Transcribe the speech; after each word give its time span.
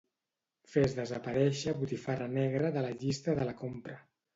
Fes 0.75 0.95
desaparèixer 1.01 1.77
botifarra 1.85 2.33
negra 2.41 2.77
de 2.81 2.87
la 2.91 2.99
llista 3.01 3.41
de 3.43 3.51
la 3.53 3.61
compra. 3.67 4.05